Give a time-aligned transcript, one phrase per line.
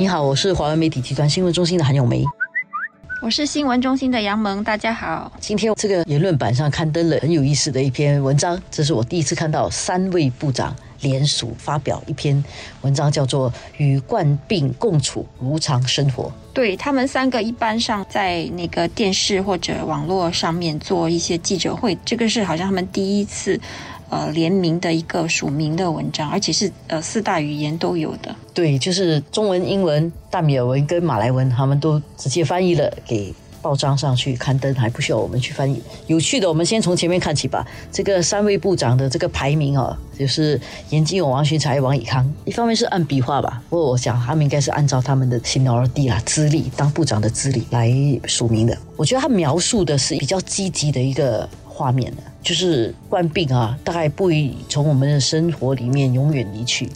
[0.00, 2.24] 你好，我是华为媒体集团新闻中心的韩永梅。
[3.20, 5.30] 我是新闻中心的杨萌，大家好。
[5.38, 12.42] 今天这个言论版上刊登了很有意思的一篇文章，这是我第一次看到三位部长联署发表一篇
[12.80, 16.24] 文章，叫做《与冠病共处，如常生活》。
[16.54, 23.60] 对他们三个一般上在那个电视或者网络上面做一些记者会，这个是好像他们第一次。
[24.08, 28.34] 呃，联名的一个署名的文章，而且是呃四大语言都有的。
[28.52, 35.82] 对，就是中文、英文、大米尔文跟马来文，他们都直接翻译了给报章上去刊登，还不需要我们去翻译。
[36.06, 37.66] 有趣的，我们先从前面看起吧。
[37.92, 42.28] 这个三位部长的这个排名啊，就是严金勇、王群才、王以康。
[42.44, 47.92] 一方面是按笔画吧，不过我想他们应该是按照他们的 seniority 啦，资历当部长的资历来
[48.26, 48.76] 署名的。
[48.96, 51.48] 我觉得他描述的是比较积极的一个。
[51.72, 56.86] 画面的，就是患病啊，大概不会从我们的生活里面永远离去，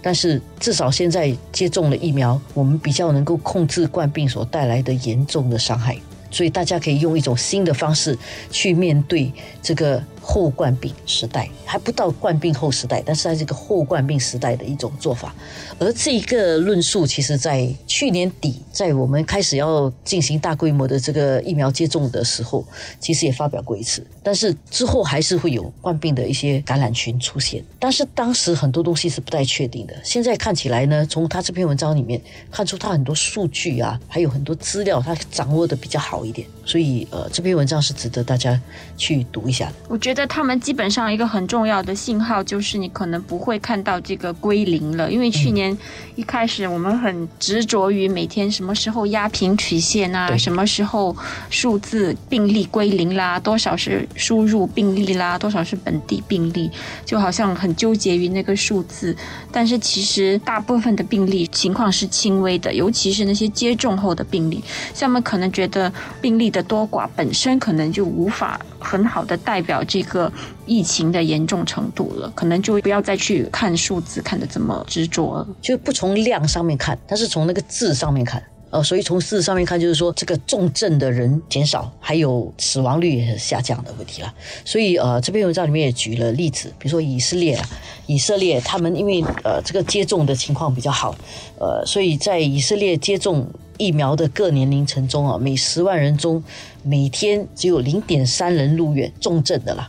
[0.00, 5.98] 但是至少现在接种了疫苗，我们比较能够控制冠病所带来的严重的伤害，
[6.30, 8.16] 所以大家可以用一种新的方式
[8.50, 10.02] 去面对这个。
[10.30, 15.34] 后冠病时代还不到冠病后时代，但是在这个后冠病时代的一种做法，
[15.78, 22.62] 而这一个论述，其实在去年底，在我们开始要进行大规模的这个疫苗接种的时候，
[23.00, 29.94] 其实也发表过一次，但是之后还是会有冠病的一些感染群出现，但是当时很多东西是不太确定的。
[30.04, 38.60] 现在看起来呢，从他这篇文章里面看出他很多数据啊，还有很多资料，他掌握的比较好一点，所以呃，这篇文章是值得大家
[38.98, 39.74] 去读一下的。
[39.88, 40.17] 我觉得。
[40.18, 45.78] 在他们基本上一个很重要的信号就是你可能不会看到这个归零了，因为去年
[46.16, 51.16] 一开始我们很执着于每天什么时候压平曲线啊，什么时候
[51.50, 56.68] 数字病例归零啦，多少是输入病例啦，多少是本地病例，
[57.04, 59.16] 就好像很纠结于那个数字。
[59.52, 70.02] 但是其实大部分的病例情况是轻微的，尤其是那些接种后的病例，像我们可能觉得病例的多寡本身可能就无法很好的代表这。
[70.02, 70.32] 个个
[70.66, 84.34] 疫情的严重程度了，可能就不要再去看数字看的这么执着了，就不从量上面看，它是从那个字上面看，呃，所以从字上面看，就是说这个重症的人减少，还有死亡率也下降的问题了。
[84.64, 87.58] 所以呃，这篇文章里面也举了例子，比如说以色列，
[88.06, 91.14] 以色列他们因为呃这个接种的情况比较好，
[91.58, 93.46] 呃，所以在以色列接种
[93.78, 96.44] 疫苗的各年龄层中啊，每十万人中
[96.82, 99.88] 每天只有零点三人入院重症的啦。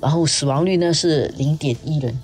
[0.00, 2.16] 然后死亡率呢是零点一人，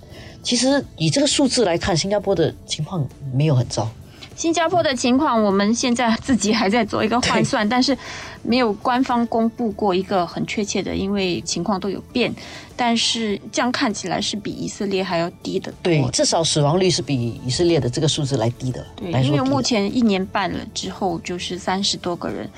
[0.43, 3.91] 其实以这个数字来看，新加坡的情况没有很糟。
[4.37, 7.97] 新加坡的情况，我们现在自己还在做一个换算，但是
[8.43, 12.35] 没有官方公布过一个很确切的，因为情况都有变。
[12.77, 15.73] 但是这样看起来是比以色列还要低的。
[15.83, 18.85] 对，至少死亡率是比以色列的这个数字来低的。
[18.97, 22.51] 对，因为目前一年半了之后，就是三十多个人。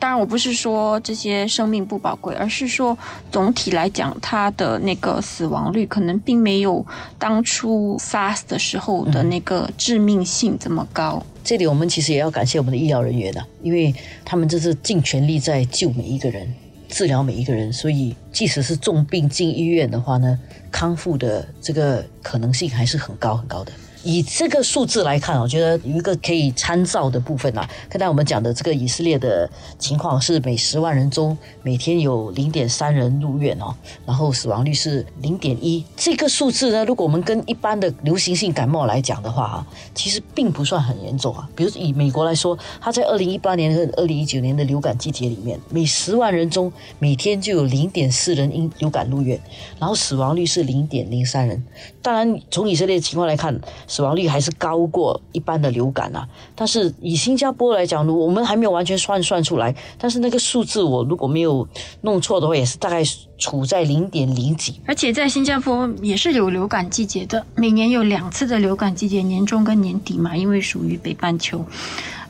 [0.00, 2.96] 当然，我不是说这些生命不宝贵，而是说
[3.30, 6.84] 总体来讲，它的那个死亡率可能并没有
[7.18, 11.22] 当初 SARS 的时候的那个致命性这么高。
[11.44, 13.94] 这里我们其实也要感谢我们的医疗人员的，因为
[14.24, 16.50] 他们这是尽全力在救每一个人、
[16.88, 20.38] 治疗每一个人，所以即使是重病进医院的话呢，
[20.72, 23.72] 康复的这个可能性还是很高很高的。
[24.02, 27.68] 以这个数字来看，我觉得有一个可以参照的部分啊。
[27.88, 33.74] 刚才我们讲的这个以色列的情况是每十万人中每天有零点三人入院哦，
[34.06, 35.84] 然后死亡率是零点一。
[35.96, 41.46] 这个数字呢，如果我们跟一般的流行性感冒来讲的话啊，其实并不算很严重啊。
[41.54, 49.38] 比如以美国来说，它在二零一八年和二零一九年的流感季节里面，每十万人中每天就有零点四人因流感入院，
[49.78, 51.62] 然后死亡率是零点零三人。
[52.00, 53.60] 当然，从以色列的情况来看。
[53.90, 56.24] 死亡率还是高过一般的流感啊，
[56.54, 61.66] 但是以新加坡来讲，我们还没有完全算算出来，但是那个数字我如果没有
[62.02, 63.02] 弄错的话，也是大概
[63.36, 64.80] 处在零点零几。
[64.86, 71.66] 而且在新加坡也是有流感季节的，每年有两次的流感季节，年中跟年底嘛，因为属于北半球。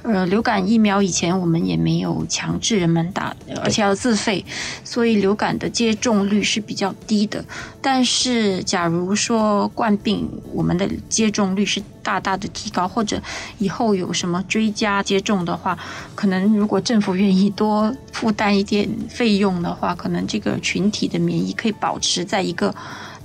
[0.02, 4.44] 呃，流感疫苗以前我们也没有强制人们打，而且要自费，
[4.82, 7.44] 所以流感的接种率是比较低的。
[7.82, 13.20] 但是，假如说冠病，我们的接种率是大大的提高，或者
[13.58, 15.78] 以后有什么追加接种的话，
[16.14, 22.74] 可能如果政府愿意多负担一点费用的话，可能这个群体的免疫可以保持在一个。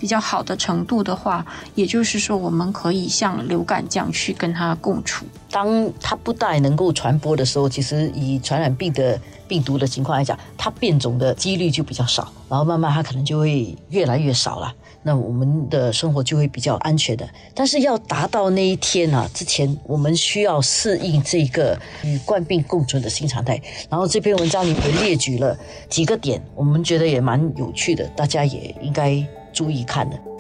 [0.06, 1.44] 比较好的程度的话，
[1.74, 5.26] 也就是说，我们可以像流感这样去跟它共处。
[5.50, 14.72] 当它不带能够传播的时候，其实以传染病的病毒的情况来讲，它变种的几率就比较少，然后慢慢它可能就会越来越少了。
[15.02, 17.28] 那我们的生活就会比较安全的。
[17.56, 23.60] 但是要达到那一天啊，之前我们需要适应这个与冠病共存的新常态。
[23.90, 25.58] 然后这篇文章里面列举了
[25.90, 29.12] 几个点，我们觉得也蛮有趣的，大家也应该
[29.56, 30.35] 注意看的。